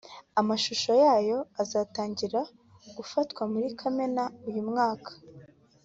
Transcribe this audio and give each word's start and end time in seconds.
Amashusho 0.39 0.91
yayo 1.03 1.37
azatangira 1.61 2.41
gufatwa 2.97 3.41
muri 3.51 3.67
Kamena 3.79 4.23
uyu 4.49 4.61
mwaka 4.69 5.11